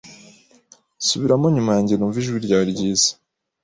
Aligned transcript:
subiramo 1.07 1.45
nyuma 1.55 1.71
yanjye 1.75 1.93
numve 1.95 2.17
ijwi 2.21 2.37
ryawe 2.45 2.65
ryiza 2.71 3.11